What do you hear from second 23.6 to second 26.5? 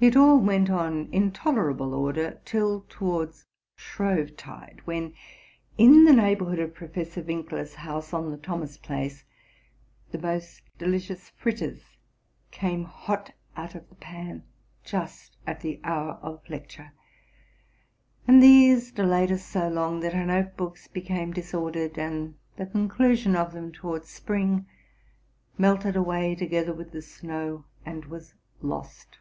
towards spring, melted away,